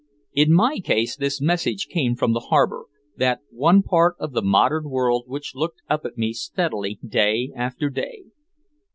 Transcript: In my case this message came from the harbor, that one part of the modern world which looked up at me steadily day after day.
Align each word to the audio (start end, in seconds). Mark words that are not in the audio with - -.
In 0.33 0.51
my 0.51 0.79
case 0.79 1.15
this 1.15 1.39
message 1.39 1.85
came 1.87 2.15
from 2.15 2.33
the 2.33 2.47
harbor, 2.49 2.85
that 3.17 3.41
one 3.51 3.83
part 3.83 4.15
of 4.19 4.31
the 4.31 4.41
modern 4.41 4.89
world 4.89 5.25
which 5.27 5.53
looked 5.53 5.83
up 5.91 6.05
at 6.05 6.17
me 6.17 6.33
steadily 6.33 6.97
day 7.07 7.51
after 7.55 7.87
day. 7.87 8.23